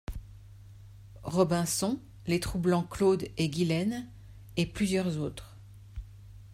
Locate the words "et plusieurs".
4.57-5.19